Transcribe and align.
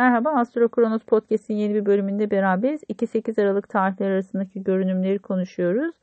Merhaba 0.00 0.30
Astro 0.30 0.68
Kronos 0.68 1.02
Podcast'in 1.02 1.54
yeni 1.54 1.74
bir 1.74 1.86
bölümünde 1.86 2.30
beraberiz. 2.30 2.82
2-8 2.88 3.42
Aralık 3.42 3.68
tarihleri 3.68 4.12
arasındaki 4.12 4.62
görünümleri 4.62 5.18
konuşuyoruz. 5.18 5.94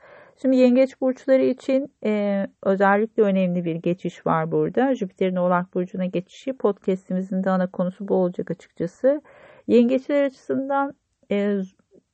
Şimdi 0.41 0.55
yengeç 0.55 1.01
burçları 1.01 1.43
için 1.43 1.93
e, 2.03 2.45
özellikle 2.63 3.23
önemli 3.23 3.65
bir 3.65 3.75
geçiş 3.75 4.25
var 4.25 4.51
burada. 4.51 4.95
Jüpiter'in 4.95 5.35
Oğlak 5.35 5.73
Burcu'na 5.73 6.05
geçişi 6.05 6.53
podcast'imizin 6.53 7.43
de 7.43 7.49
ana 7.49 7.71
konusu 7.71 8.07
bu 8.07 8.15
olacak 8.15 8.51
açıkçası. 8.51 9.21
Yengeçler 9.67 10.23
açısından 10.23 10.93
e, 11.31 11.61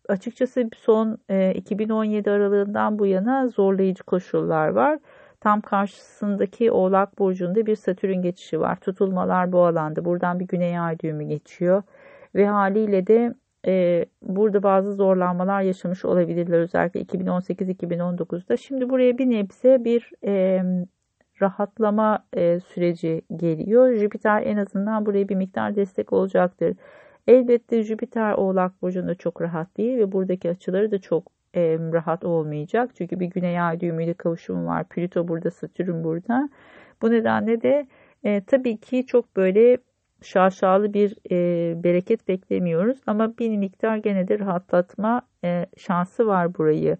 açıkçası 0.10 0.70
son 0.78 1.18
e, 1.30 1.54
2017 1.56 2.32
aralığından 2.32 3.00
bu 3.00 3.06
yana 3.06 3.48
zorlayıcı 3.48 4.04
koşullar 4.04 4.68
var. 4.68 5.00
Tam 5.44 5.62
karşısındaki 5.62 6.72
Oğlak 6.72 7.20
Burcu'nda 7.20 7.66
bir 7.66 7.76
Satürn 7.76 8.22
geçişi 8.22 8.60
var. 8.60 8.76
Tutulmalar 8.76 9.52
bu 9.52 9.66
alanda. 9.66 10.06
Buradan 10.06 10.40
bir 10.40 10.48
Güney 10.48 10.80
Ay 10.80 11.00
düğümü 11.00 11.24
geçiyor. 11.24 11.84
Ve 12.36 12.48
haliyle 12.48 13.08
de 13.08 13.34
e, 13.68 14.06
burada 14.22 14.64
bazı 14.64 14.94
zorlanmalar 14.94 15.62
yaşamış 15.62 16.06
olabilirler. 16.06 16.60
Özellikle 16.60 17.02
2018-2019'da. 17.02 18.58
Şimdi 18.58 18.90
buraya 18.90 19.18
bir 19.18 19.30
nebze 19.30 19.84
bir 19.84 20.12
e, 20.26 20.64
rahatlama 21.42 22.26
e, 22.34 22.60
süreci 22.60 23.22
geliyor. 23.36 23.94
Jüpiter 23.94 24.42
en 24.42 24.58
azından 24.58 25.06
buraya 25.06 25.30
bir 25.30 25.36
miktar 25.36 25.76
destek 25.76 26.14
olacaktır. 26.14 26.78
Elbette 27.28 27.84
Jüpiter 27.84 28.34
Oğlak 28.34 28.82
Burcu'nda 28.82 29.16
çok 29.16 29.42
rahat 29.42 29.78
değil 29.78 29.98
ve 29.98 30.12
buradaki 30.12 30.50
açıları 30.50 30.92
da 30.92 31.02
çok 31.02 31.32
e, 31.56 31.78
rahat 31.94 32.26
olmayacak. 32.26 32.92
Çünkü 32.98 33.20
bir 33.20 33.26
güney 33.26 33.62
ay 33.62 33.80
düğümüyle 33.80 34.14
kavuşum 34.14 34.66
var. 34.66 34.90
Plüto 34.90 35.28
burada, 35.28 35.52
Satürn 35.52 36.04
burada. 36.04 36.50
Bu 37.02 37.12
nedenle 37.12 37.62
de 37.62 37.88
e, 38.24 38.42
tabii 38.44 38.78
ki 38.78 39.06
çok 39.06 39.36
böyle 39.36 39.78
şaşalı 40.22 40.94
bir 40.94 41.16
e, 41.32 41.84
bereket 41.84 42.28
beklemiyoruz. 42.28 42.98
Ama 43.08 43.38
bir 43.38 43.58
miktar 43.58 43.98
gene 43.98 44.28
de 44.28 44.40
rahatlatma 44.40 45.22
e, 45.44 45.66
şansı 45.78 46.28
var 46.28 46.56
burayı. 46.56 46.98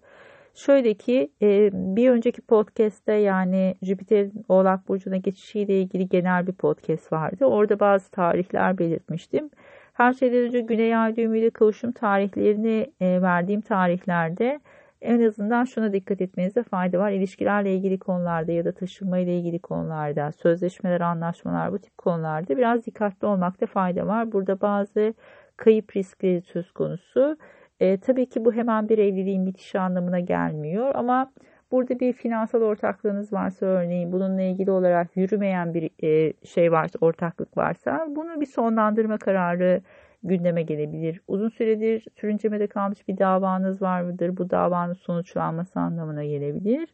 Şöyle 0.54 0.94
ki 0.94 1.32
e, 1.42 1.70
bir 1.72 2.10
önceki 2.10 2.42
podcast'te 2.42 3.12
yani 3.12 3.74
Jüpiter'in 3.82 4.44
Oğlak 4.48 4.88
Burcu'na 4.88 5.16
geçişiyle 5.16 5.80
ilgili 5.80 6.08
genel 6.08 6.46
bir 6.46 6.52
podcast 6.52 7.12
vardı. 7.12 7.44
Orada 7.44 7.80
bazı 7.80 8.10
tarihler 8.10 8.78
belirtmiştim. 8.78 9.50
Her 9.94 10.12
şeyden 10.12 10.38
önce 10.38 10.60
Güney 10.60 10.96
Ay 10.96 11.16
düğümüyle 11.16 11.50
kavuşum 11.50 11.92
tarihlerini 11.92 12.92
e, 13.00 13.22
verdiğim 13.22 13.60
tarihlerde 13.60 14.60
en 15.02 15.20
azından 15.22 15.64
şuna 15.64 15.92
dikkat 15.92 16.20
etmenize 16.20 16.62
fayda 16.62 16.98
var. 16.98 17.10
İlişkilerle 17.10 17.74
ilgili 17.74 17.98
konularda 17.98 18.52
ya 18.52 18.64
da 18.64 18.72
taşınma 18.72 19.18
ile 19.18 19.38
ilgili 19.38 19.58
konularda, 19.58 20.32
sözleşmeler, 20.32 21.00
anlaşmalar 21.00 21.72
bu 21.72 21.78
tip 21.78 21.98
konularda 21.98 22.56
biraz 22.56 22.86
dikkatli 22.86 23.26
olmakta 23.26 23.66
fayda 23.66 24.06
var. 24.06 24.32
Burada 24.32 24.60
bazı 24.60 25.14
kayıp 25.56 25.96
riskleri 25.96 26.40
söz 26.40 26.72
konusu. 26.72 27.36
E, 27.80 28.00
tabii 28.00 28.26
ki 28.28 28.44
bu 28.44 28.52
hemen 28.52 28.88
bir 28.88 28.98
evliliğin 28.98 29.46
bitişi 29.46 29.78
anlamına 29.80 30.20
gelmiyor 30.20 30.94
ama 30.94 31.32
Burada 31.70 32.00
bir 32.00 32.12
finansal 32.12 32.62
ortaklığınız 32.62 33.32
varsa 33.32 33.66
örneğin 33.66 34.12
bununla 34.12 34.42
ilgili 34.42 34.70
olarak 34.70 35.16
yürümeyen 35.16 35.74
bir 35.74 35.90
e, 36.02 36.32
şey 36.44 36.72
varsa, 36.72 36.98
ortaklık 37.00 37.56
varsa 37.56 38.06
bunu 38.08 38.40
bir 38.40 38.46
sonlandırma 38.46 39.18
kararı 39.18 39.82
gündeme 40.22 40.62
gelebilir. 40.62 41.20
Uzun 41.28 41.48
süredir 41.48 42.06
sürüncemede 42.20 42.66
kalmış 42.66 43.08
bir 43.08 43.18
davanız 43.18 43.82
var 43.82 44.02
mıdır? 44.02 44.36
Bu 44.36 44.50
davanın 44.50 44.94
sonuçlanması 44.94 45.80
anlamına 45.80 46.24
gelebilir. 46.24 46.88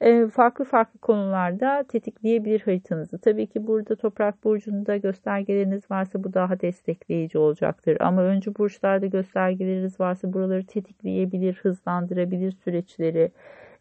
E, 0.00 0.28
farklı 0.28 0.64
farklı 0.64 0.98
konularda 1.00 1.84
tetikleyebilir 1.88 2.60
haritanızı. 2.60 3.18
Tabii 3.18 3.46
ki 3.46 3.66
burada 3.66 3.96
toprak 3.96 4.44
burcunda 4.44 4.96
göstergeleriniz 4.96 5.90
varsa 5.90 6.24
bu 6.24 6.34
daha 6.34 6.60
destekleyici 6.60 7.38
olacaktır. 7.38 7.96
Ama 8.00 8.22
öncü 8.22 8.54
burçlarda 8.54 9.06
göstergeleriniz 9.06 10.00
varsa 10.00 10.32
buraları 10.32 10.66
tetikleyebilir, 10.66 11.54
hızlandırabilir 11.54 12.52
süreçleri. 12.52 13.32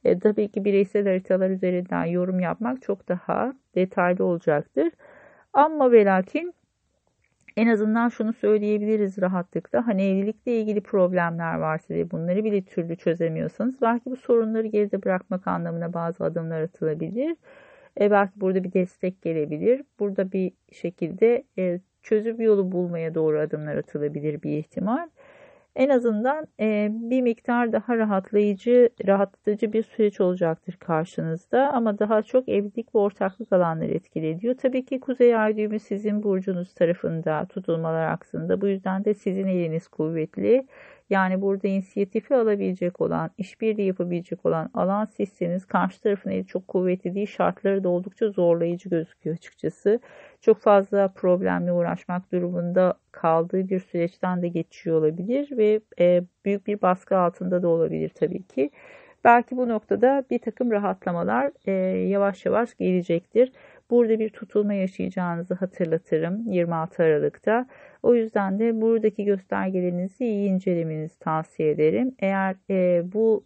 E, 0.06 0.20
tabii 0.20 0.48
ki 0.48 0.66
bireysel 0.66 1.08
haritalar 1.08 1.50
üzerinden 1.50 2.06
yorum 2.06 2.40
yapmak 2.40 2.82
çok 2.82 3.08
daha 3.08 3.54
detaylı 3.76 4.26
olacaktır. 4.26 4.92
Ama 5.54 5.92
ve 5.92 6.06
lakin 6.06 6.54
en 7.58 7.68
azından 7.68 8.10
şunu 8.10 8.34
söyleyebiliriz 8.34 9.22
rahatlıkla. 9.22 9.88
Hani 9.88 10.04
evlilikle 10.04 10.60
ilgili 10.62 10.82
problemler 10.82 11.56
varsa 11.56 11.94
ve 11.94 12.12
bunları 12.12 12.44
bile 12.44 12.62
türlü 12.66 12.96
çözemiyorsanız 12.96 13.82
belki 13.82 14.06
bu 14.06 14.16
sorunları 14.16 14.68
geride 14.68 15.04
bırakmak 15.04 15.48
anlamına 15.48 15.94
bazı 15.94 16.24
adımlar 16.24 16.62
atılabilir. 16.62 17.36
E 18.02 18.12
belki 18.12 18.42
burada 18.42 18.64
bir 18.64 18.74
destek 18.74 19.22
gelebilir. 19.22 19.82
Burada 20.00 20.32
bir 20.32 20.52
şekilde 20.72 21.44
e, 21.58 21.80
çözüm 22.04 22.42
yolu 22.42 22.72
bulmaya 22.72 23.16
doğru 23.16 23.40
adımlar 23.40 23.76
atılabilir 23.76 24.42
bir 24.42 24.58
ihtimal 24.58 25.10
en 25.76 25.90
azından 25.90 26.48
e, 26.60 26.90
bir 26.92 27.22
miktar 27.22 27.72
daha 27.74 27.98
rahatlayıcı, 27.98 28.90
rahatlatıcı 29.08 29.74
bir 29.74 29.84
süreç 29.84 30.22
olacaktır 30.22 30.78
karşınızda. 30.80 31.72
Ama 31.74 32.00
daha 32.00 32.22
çok 32.22 32.50
evlilik 32.50 32.96
ve 32.96 33.00
ortaklık 33.00 33.54
alanları 33.54 33.92
etkili 33.92 34.28
ediyor. 34.30 34.56
Tabii 34.58 34.86
ki 34.86 35.00
Kuzey 35.00 35.36
Ay 35.36 35.58
düğümü 35.58 35.80
sizin 35.80 36.24
burcunuz 36.24 36.74
tarafında 36.74 37.46
tutulmalar 37.46 38.08
aksında. 38.08 38.62
Bu 38.62 38.68
yüzden 38.68 39.06
de 39.06 39.14
sizin 39.14 39.48
eliniz 39.48 39.88
kuvvetli. 39.88 40.68
Yani 41.10 41.42
burada 41.42 41.68
inisiyatifi 41.68 42.36
alabilecek 42.36 43.02
olan, 43.02 43.32
işbirliği 43.38 43.88
yapabilecek 43.88 44.46
olan 44.46 44.70
alan 44.74 45.06
sizseniz 45.06 45.66
karşı 45.66 46.02
tarafın 46.02 46.30
eli 46.30 46.48
çok 46.48 46.68
kuvvetli 46.68 47.16
değil. 47.16 47.28
Şartları 47.28 47.84
da 47.84 47.90
oldukça 47.90 48.30
zorlayıcı 48.30 48.90
gözüküyor 48.90 49.36
açıkçası. 49.36 50.00
Çok 50.42 50.60
fazla 50.62 51.08
problemle 51.08 51.72
uğraşmak 51.72 52.32
durumunda 52.32 52.94
kaldığı 53.12 53.70
bir 53.70 53.80
süreçten 53.80 54.42
de 54.42 54.48
geçiyor 54.48 55.00
olabilir 55.00 55.58
ve 55.58 55.82
e, 56.00 56.24
büyük 56.46 56.68
bir 56.68 56.82
baskı 56.82 57.18
altında 57.18 57.64
da 57.64 57.68
olabilir 57.68 58.10
tabii 58.10 58.44
ki. 58.44 58.72
Belki 59.24 59.58
bu 59.58 59.70
noktada 59.70 60.24
bir 60.30 60.40
takım 60.40 60.72
rahatlamalar 60.72 61.52
e, 61.66 61.72
yavaş 62.08 62.46
yavaş 62.46 62.76
gelecektir. 62.76 63.52
Burada 63.90 64.20
bir 64.20 64.30
tutulma 64.30 64.74
yaşayacağınızı 64.74 65.54
hatırlatırım 65.54 66.48
26 66.48 67.04
Aralık'ta. 67.04 67.66
O 68.04 68.16
yüzden 68.16 68.60
de 68.60 68.82
buradaki 68.82 69.26
göstergelerinizi 69.26 70.26
iyi 70.26 70.50
incelemenizi 70.50 71.20
tavsiye 71.20 71.72
ederim. 71.72 72.16
Eğer 72.20 72.56
e, 72.70 73.04
bu 73.14 73.44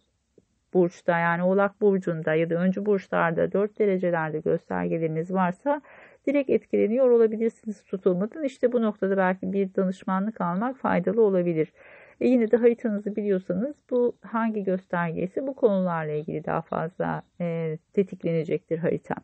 burçta 0.74 1.18
yani 1.18 1.42
Oğlak 1.42 1.80
burcunda 1.80 2.34
ya 2.34 2.50
da 2.50 2.54
öncü 2.54 2.86
burçlarda 2.86 3.52
4 3.52 3.78
derecelerde 3.78 4.40
göstergeleriniz 4.40 5.32
varsa 5.32 5.82
direkt 6.26 6.50
etkileniyor 6.50 7.10
olabilirsiniz 7.10 7.84
tutulmadan. 7.84 8.44
İşte 8.44 8.72
bu 8.72 8.82
noktada 8.82 9.16
belki 9.16 9.52
bir 9.52 9.74
danışmanlık 9.74 10.40
almak 10.40 10.76
faydalı 10.76 11.22
olabilir. 11.22 11.72
E 12.20 12.28
yine 12.28 12.50
de 12.50 12.56
haritanızı 12.56 13.16
biliyorsanız 13.16 13.76
bu 13.90 14.16
hangi 14.22 14.64
göstergesi 14.64 15.46
bu 15.46 15.54
konularla 15.56 16.12
ilgili 16.12 16.44
daha 16.44 16.62
fazla 16.62 17.22
e, 17.40 17.78
tetiklenecektir 17.92 18.78
harita. 18.78 19.14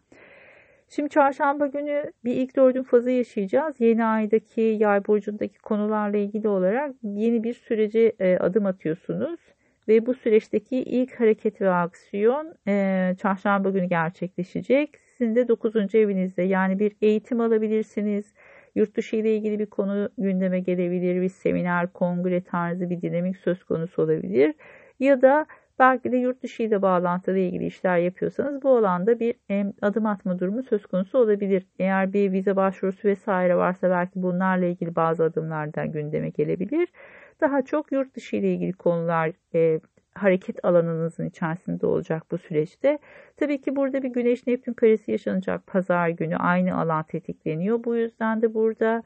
Şimdi 0.89 1.09
çarşamba 1.09 1.67
günü 1.67 2.13
bir 2.25 2.35
ilk 2.35 2.57
dördün 2.57 2.83
fazı 2.83 3.11
yaşayacağız. 3.11 3.81
Yeni 3.81 4.05
aydaki 4.05 4.61
yay 4.61 5.07
burcundaki 5.07 5.59
konularla 5.59 6.17
ilgili 6.17 6.49
olarak 6.49 6.95
yeni 7.03 7.45
bir 7.45 7.55
sürece 7.55 8.13
e, 8.19 8.37
adım 8.39 8.67
atıyorsunuz. 8.67 9.41
Ve 9.89 10.07
bu 10.07 10.15
süreçteki 10.15 10.77
ilk 10.77 11.21
hareket 11.21 11.61
ve 11.61 11.71
aksiyon 11.71 12.55
e, 12.69 13.15
çarşamba 13.23 13.71
günü 13.71 13.85
gerçekleşecek. 13.85 14.91
Sizin 15.19 15.35
de 15.35 15.49
9. 15.49 15.95
evinizde 15.95 16.43
yani 16.43 16.79
bir 16.79 16.97
eğitim 17.03 17.41
alabilirsiniz. 17.41 18.35
Yurt 18.75 18.97
dışı 18.97 19.17
ile 19.17 19.37
ilgili 19.37 19.59
bir 19.59 19.67
konu 19.67 20.09
gündeme 20.19 20.61
gelebilir. 20.61 21.23
Bir 21.23 21.29
seminer, 21.29 21.93
kongre 21.93 22.45
tarzı 22.45 22.91
bir 22.91 23.03
dinamik 23.03 23.37
söz 23.37 23.65
konusu 23.65 24.03
olabilir. 24.03 24.55
Ya 25.01 25.23
da 25.23 25.47
Belki 25.79 26.13
de 26.13 26.17
yurt 26.17 26.43
dışı 26.43 26.63
ile 26.63 26.83
bağlantılı 26.83 27.39
ilgili 27.39 27.67
işler 27.67 27.99
yapıyorsanız 27.99 28.63
bu 28.63 28.77
alanda 28.77 29.21
bir 29.21 29.35
adım 29.83 30.07
atma 30.07 30.39
durumu 30.39 30.63
söz 30.63 30.87
konusu 30.87 31.19
olabilir. 31.19 31.67
Eğer 31.79 32.13
bir 32.13 32.33
vize 32.33 32.57
başvurusu 32.57 33.09
vesaire 33.09 33.57
varsa 33.57 33.91
belki 33.91 34.23
bunlarla 34.23 34.67
ilgili 34.67 34.97
bazı 34.97 35.25
adımlardan 35.25 35.93
gündeme 35.93 36.29
gelebilir. 36.29 36.89
Daha 37.41 37.63
çok 37.63 37.93
yurt 37.93 38.15
dışı 38.17 38.37
ile 38.37 38.53
ilgili 38.53 38.73
konular 38.73 39.33
e, 39.55 39.81
hareket 40.15 40.65
alanınızın 40.65 41.27
içerisinde 41.29 41.87
olacak 41.87 42.23
bu 42.31 42.39
süreçte. 42.39 42.99
Tabii 43.37 43.61
ki 43.61 43.77
burada 43.77 44.03
bir 44.03 44.09
Güneş 44.09 44.47
Neptün 44.47 44.73
karesi 44.73 45.11
yaşanacak 45.11 45.67
pazar 45.67 46.09
günü 46.09 46.37
aynı 46.37 46.81
alan 46.81 47.03
tetikleniyor. 47.03 47.85
Bu 47.85 47.97
yüzden 47.97 48.43
de 48.43 48.55
burada 48.55 49.03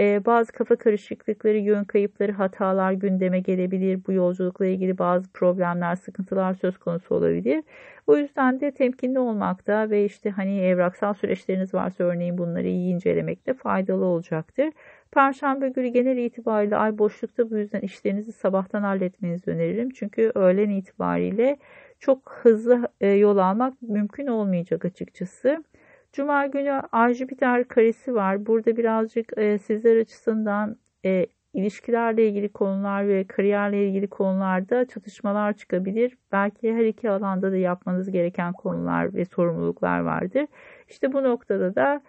ee, 0.00 0.22
bazı 0.26 0.52
kafa 0.52 0.76
karışıklıkları, 0.76 1.56
yön 1.56 1.84
kayıpları, 1.84 2.32
hatalar 2.32 2.92
gündeme 2.92 3.40
gelebilir. 3.40 4.00
Bu 4.06 4.12
yolculukla 4.12 4.66
ilgili 4.66 4.98
bazı 4.98 5.32
problemler, 5.32 5.96
sıkıntılar 5.96 6.54
söz 6.54 6.78
konusu 6.78 7.14
olabilir. 7.14 7.64
O 8.06 8.16
yüzden 8.16 8.60
de 8.60 8.70
temkinli 8.70 9.18
olmakta 9.18 9.90
ve 9.90 10.04
işte 10.04 10.30
hani 10.30 10.60
evraksal 10.60 11.14
süreçleriniz 11.14 11.74
varsa 11.74 12.04
örneğin 12.04 12.38
bunları 12.38 12.66
iyi 12.68 12.94
incelemekte 12.94 13.54
faydalı 13.54 14.04
olacaktır. 14.04 14.70
Perşembe 15.12 15.68
günü 15.68 15.88
genel 15.88 16.16
itibariyle 16.16 16.76
ay 16.76 16.98
boşlukta 16.98 17.50
bu 17.50 17.56
yüzden 17.56 17.80
işlerinizi 17.80 18.32
sabahtan 18.32 18.82
halletmenizi 18.82 19.50
öneririm. 19.50 19.90
Çünkü 19.90 20.32
öğlen 20.34 20.70
itibariyle 20.70 21.56
çok 21.98 22.32
hızlı 22.42 22.88
e, 23.00 23.08
yol 23.08 23.38
almak 23.38 23.82
mümkün 23.82 24.26
olmayacak 24.26 24.84
açıkçası. 24.84 25.64
Cuma 26.12 26.46
günü 26.46 26.82
Ay 26.92 27.14
Jüpiter 27.14 27.68
karesi 27.68 28.14
var. 28.14 28.46
Burada 28.46 28.76
birazcık 28.76 29.38
e, 29.38 29.58
sizler 29.58 29.96
açısından 29.96 30.76
e, 31.04 31.26
ilişkilerle 31.54 32.28
ilgili 32.28 32.48
konular 32.48 33.08
ve 33.08 33.26
kariyerle 33.26 33.88
ilgili 33.88 34.08
konularda 34.08 34.84
çatışmalar 34.84 35.52
çıkabilir. 35.52 36.18
Belki 36.32 36.74
her 36.74 36.84
iki 36.84 37.10
alanda 37.10 37.52
da 37.52 37.56
yapmanız 37.56 38.10
gereken 38.10 38.52
konular 38.52 39.14
ve 39.14 39.24
sorumluluklar 39.24 40.00
vardır. 40.00 40.46
İşte 40.88 41.12
bu 41.12 41.22
noktada 41.24 41.74
da 41.74 42.02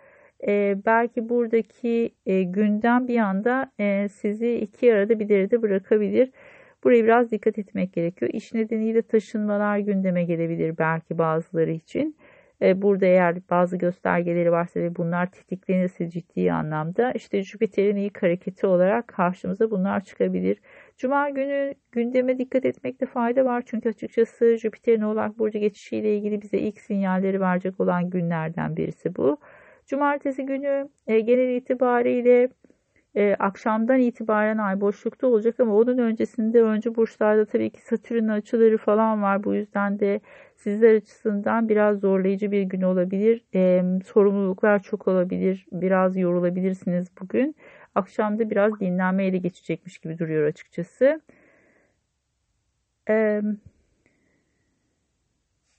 e, 0.48 0.78
belki 0.86 1.30
buradaki 1.30 2.16
e, 2.26 2.44
gündem 2.44 3.08
bir 3.08 3.18
anda 3.18 3.72
e, 3.80 4.08
sizi 4.10 4.56
iki 4.56 4.94
arada 4.94 5.20
bir 5.20 5.30
derede 5.30 5.62
bırakabilir. 5.62 6.32
Buraya 6.84 7.04
biraz 7.04 7.32
dikkat 7.32 7.60
etmek 7.60 7.94
gerekiyor. 7.94 8.32
İş 8.34 8.54
nedeniyle 8.54 9.02
taşınmalar 9.02 9.78
gündeme 9.78 10.24
gelebilir 10.24 10.78
belki 10.78 11.18
bazıları 11.18 11.72
için. 11.72 12.16
E, 12.62 12.82
burada 12.82 13.06
eğer 13.06 13.38
bazı 13.50 13.78
göstergeleri 13.78 14.52
varsa 14.52 14.80
ve 14.80 14.96
bunlar 14.96 15.32
tetiklenirse 15.32 16.10
ciddi 16.10 16.54
anlamda 16.54 17.12
işte 17.12 17.44
Jüpiter'in 17.44 17.96
ilk 17.96 18.24
hareketi 18.24 18.68
olarak 18.68 19.08
karşımıza 19.08 19.72
bunlar 19.72 20.04
çıkabilir. 20.04 20.58
Cuma 20.98 21.30
günü 21.30 21.76
gündeme 21.92 22.38
dikkat 22.38 22.66
etmekte 22.66 23.06
fayda 23.06 23.46
var. 23.46 23.64
Çünkü 23.66 23.90
açıkçası 23.90 24.58
Jüpiter'in 24.58 25.02
Oğlak 25.02 25.40
Burcu 25.40 25.60
geçişiyle 25.60 26.18
ilgili 26.18 26.42
bize 26.42 26.58
ilk 26.58 26.82
sinyalleri 26.82 27.42
verecek 27.42 27.80
olan 27.80 28.10
günlerden 28.10 28.78
birisi 28.78 29.16
bu. 29.16 29.38
Cumartesi 29.88 30.46
günü 30.46 30.90
e, 31.08 31.20
genel 31.20 31.56
itibariyle 31.56 32.50
e, 33.16 33.36
akşamdan 33.40 34.00
itibaren 34.00 34.58
ay 34.58 34.82
boşlukta 34.82 35.28
olacak 35.28 35.60
ama 35.60 35.76
onun 35.76 35.98
öncesinde 35.98 36.62
önce 36.64 36.96
burçlarda 36.96 37.46
tabii 37.46 37.70
ki 37.70 37.82
Satürn 37.82 38.28
açıları 38.28 38.78
falan 38.78 39.22
var. 39.22 39.44
Bu 39.44 39.56
yüzden 39.56 40.00
de 40.00 40.20
sizler 40.56 40.96
açısından 40.96 41.70
biraz 41.70 42.00
zorlayıcı 42.00 42.52
bir 42.52 42.62
gün 42.62 42.82
olabilir. 42.82 43.44
E, 43.56 43.84
sorumluluklar 44.06 44.80
çok 44.84 45.08
olabilir. 45.08 45.68
Biraz 45.72 46.18
yorulabilirsiniz 46.18 47.08
bugün. 47.22 47.56
Akşamda 47.96 48.50
biraz 48.50 48.80
dinlenme 48.80 49.26
ele 49.26 49.38
geçecekmiş 49.38 49.98
gibi 50.00 50.20
duruyor 50.20 50.48
açıkçası. 50.48 51.22
E, 53.10 53.42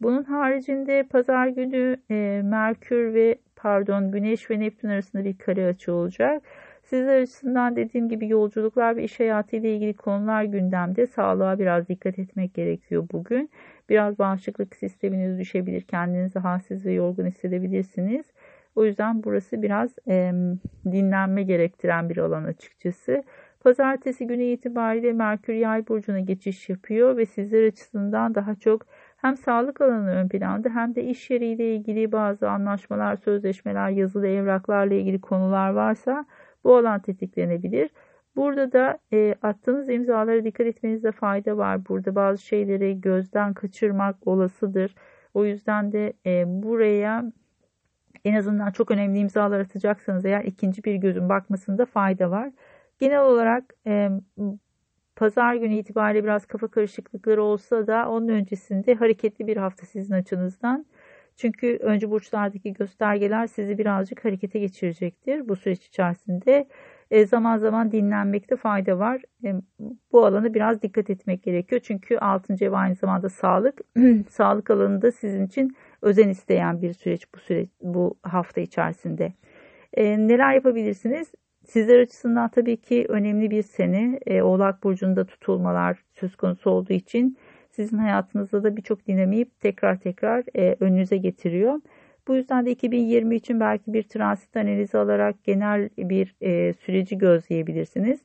bunun 0.00 0.22
haricinde 0.24 1.02
pazar 1.10 1.46
günü 1.46 1.96
e, 2.10 2.40
Merkür 2.44 3.14
ve 3.14 3.38
pardon 3.56 4.10
Güneş 4.12 4.50
ve 4.50 4.60
Neptün 4.60 4.88
arasında 4.88 5.24
bir 5.24 5.38
kare 5.38 5.66
açı 5.66 5.92
olacak. 5.94 6.42
Sizler 6.92 7.22
açısından 7.22 7.76
dediğim 7.76 8.08
gibi 8.08 8.28
yolculuklar 8.28 8.96
ve 8.96 9.04
iş 9.04 9.20
hayatı 9.20 9.56
ile 9.56 9.74
ilgili 9.74 9.94
konular 9.94 10.44
gündemde. 10.44 11.06
Sağlığa 11.06 11.58
biraz 11.58 11.88
dikkat 11.88 12.18
etmek 12.18 12.54
gerekiyor 12.54 13.08
bugün. 13.12 13.50
Biraz 13.88 14.18
bağışıklık 14.18 14.76
sisteminiz 14.76 15.38
düşebilir. 15.38 15.82
Kendinizi 15.82 16.38
halsiz 16.38 16.86
ve 16.86 16.92
yorgun 16.92 17.26
hissedebilirsiniz. 17.26 18.26
O 18.76 18.84
yüzden 18.84 19.22
burası 19.24 19.62
biraz 19.62 19.90
e, 20.08 20.32
dinlenme 20.84 21.42
gerektiren 21.42 22.10
bir 22.10 22.16
alan 22.16 22.44
açıkçası. 22.44 23.22
Pazartesi 23.60 24.26
günü 24.26 24.42
itibariyle 24.42 25.12
Merkür 25.12 25.54
Yay 25.54 25.88
burcuna 25.88 26.20
geçiş 26.20 26.68
yapıyor 26.68 27.16
ve 27.16 27.26
sizler 27.26 27.66
açısından 27.66 28.34
daha 28.34 28.54
çok 28.54 28.86
hem 29.16 29.36
sağlık 29.36 29.80
alanı 29.80 30.10
ön 30.10 30.28
planda 30.28 30.68
hem 30.68 30.94
de 30.94 31.04
iş 31.04 31.30
yeriyle 31.30 31.74
ilgili 31.74 32.12
bazı 32.12 32.50
anlaşmalar, 32.50 33.16
sözleşmeler, 33.16 33.90
yazılı 33.90 34.26
evraklarla 34.26 34.94
ilgili 34.94 35.20
konular 35.20 35.70
varsa 35.70 36.24
bu 36.64 36.76
alan 36.76 37.02
tetiklenebilir. 37.02 37.90
Burada 38.36 38.72
da 38.72 38.98
e, 39.12 39.34
attığınız 39.42 39.88
imzalara 39.88 40.44
dikkat 40.44 40.66
etmenizde 40.66 41.12
fayda 41.12 41.56
var. 41.56 41.88
Burada 41.88 42.14
bazı 42.14 42.42
şeyleri 42.42 43.00
gözden 43.00 43.54
kaçırmak 43.54 44.26
olasıdır. 44.26 44.94
O 45.34 45.44
yüzden 45.44 45.92
de 45.92 46.12
e, 46.26 46.44
buraya 46.46 47.24
en 48.24 48.34
azından 48.34 48.70
çok 48.70 48.90
önemli 48.90 49.18
imzalar 49.18 49.60
atacaksanız 49.60 50.24
eğer 50.24 50.44
ikinci 50.44 50.84
bir 50.84 50.94
gözün 50.94 51.28
bakmasında 51.28 51.86
fayda 51.86 52.30
var. 52.30 52.50
Genel 52.98 53.22
olarak 53.22 53.64
e, 53.86 54.10
pazar 55.16 55.54
günü 55.54 55.74
itibariyle 55.74 56.24
biraz 56.24 56.46
kafa 56.46 56.68
karışıklıkları 56.68 57.42
olsa 57.42 57.86
da 57.86 58.08
onun 58.10 58.28
öncesinde 58.28 58.94
hareketli 58.94 59.46
bir 59.46 59.56
hafta 59.56 59.86
sizin 59.86 60.14
açınızdan. 60.14 60.86
Çünkü 61.42 61.76
önce 61.76 62.10
burçlardaki 62.10 62.72
göstergeler 62.72 63.46
sizi 63.46 63.78
birazcık 63.78 64.24
harekete 64.24 64.58
geçirecektir 64.58 65.48
bu 65.48 65.56
süreç 65.56 65.86
içerisinde. 65.86 66.68
E, 67.10 67.26
zaman 67.26 67.58
zaman 67.58 67.92
dinlenmekte 67.92 68.56
fayda 68.56 68.98
var. 68.98 69.22
E, 69.44 69.54
bu 70.12 70.26
alana 70.26 70.54
biraz 70.54 70.82
dikkat 70.82 71.10
etmek 71.10 71.42
gerekiyor. 71.42 71.80
Çünkü 71.84 72.18
6. 72.18 72.64
ev 72.64 72.72
aynı 72.72 72.94
zamanda 72.94 73.28
sağlık. 73.28 73.80
sağlık 74.30 74.70
alanında 74.70 75.12
sizin 75.12 75.46
için 75.46 75.76
özen 76.02 76.28
isteyen 76.28 76.82
bir 76.82 76.92
süreç 76.92 77.34
bu 77.34 77.38
süreç 77.38 77.68
bu 77.80 78.18
hafta 78.22 78.60
içerisinde. 78.60 79.32
E, 79.94 80.18
neler 80.28 80.54
yapabilirsiniz? 80.54 81.32
Sizler 81.64 81.98
açısından 81.98 82.50
tabii 82.50 82.76
ki 82.76 83.06
önemli 83.08 83.50
bir 83.50 83.62
sene. 83.62 84.20
Oğlak 84.42 84.82
Burcu'nda 84.82 85.24
tutulmalar 85.26 86.04
söz 86.12 86.36
konusu 86.36 86.70
olduğu 86.70 86.92
için 86.92 87.38
sizin 87.72 87.98
hayatınızda 87.98 88.64
da 88.64 88.76
birçok 88.76 89.06
dinamiği 89.06 89.46
tekrar 89.60 90.00
tekrar 90.00 90.44
e, 90.56 90.76
önünüze 90.80 91.16
getiriyor. 91.16 91.80
Bu 92.28 92.34
yüzden 92.34 92.66
de 92.66 92.70
2020 92.70 93.36
için 93.36 93.60
belki 93.60 93.92
bir 93.92 94.02
transit 94.02 94.56
analizi 94.56 94.98
alarak 94.98 95.44
genel 95.44 95.88
bir 95.98 96.34
e, 96.40 96.72
süreci 96.72 97.18
gözleyebilirsiniz. 97.18 98.20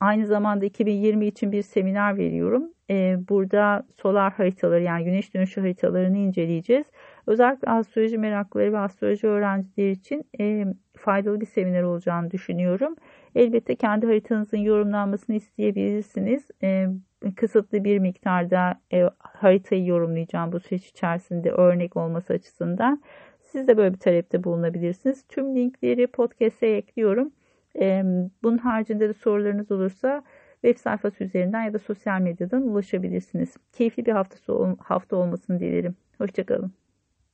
Aynı 0.00 0.26
zamanda 0.26 0.64
2020 0.64 1.26
için 1.26 1.52
bir 1.52 1.62
seminer 1.62 2.16
veriyorum. 2.16 2.72
E, 2.90 3.18
burada 3.28 3.86
solar 4.02 4.32
haritaları 4.32 4.82
yani 4.82 5.04
güneş 5.04 5.34
dönüşü 5.34 5.60
haritalarını 5.60 6.16
inceleyeceğiz. 6.18 6.86
Özellikle 7.26 7.70
astroloji 7.70 8.18
meraklıları 8.18 8.72
ve 8.72 8.78
astroloji 8.78 9.26
öğrencileri 9.26 9.90
için 9.90 10.24
e, 10.40 10.64
faydalı 10.96 11.40
bir 11.40 11.46
seminer 11.46 11.82
olacağını 11.82 12.30
düşünüyorum. 12.30 12.96
Elbette 13.34 13.76
kendi 13.76 14.06
haritanızın 14.06 14.58
yorumlanmasını 14.58 15.36
isteyebilirsiniz. 15.36 16.48
E, 16.62 16.88
kısıtlı 17.36 17.84
bir 17.84 17.98
miktarda 17.98 18.80
e, 18.92 19.10
haritayı 19.18 19.86
yorumlayacağım 19.86 20.52
bu 20.52 20.60
süreç 20.60 20.86
içerisinde 20.86 21.50
örnek 21.50 21.96
olması 21.96 22.32
açısından. 22.32 23.02
Siz 23.42 23.68
de 23.68 23.76
böyle 23.76 23.94
bir 23.94 23.98
talepte 23.98 24.44
bulunabilirsiniz. 24.44 25.24
Tüm 25.28 25.56
linkleri 25.56 26.06
podcast'e 26.06 26.66
ekliyorum. 26.66 27.32
E, 27.80 28.02
bunun 28.42 28.58
haricinde 28.58 29.08
de 29.08 29.12
sorularınız 29.12 29.70
olursa 29.70 30.22
web 30.62 30.78
sayfası 30.78 31.24
üzerinden 31.24 31.62
ya 31.62 31.72
da 31.72 31.78
sosyal 31.78 32.20
medyadan 32.20 32.62
ulaşabilirsiniz. 32.62 33.56
Keyifli 33.72 34.06
bir 34.06 34.12
hafta, 34.12 34.36
hafta 34.78 35.16
olmasını 35.16 35.60
dilerim. 35.60 35.96
Hoşçakalın. 36.18 36.87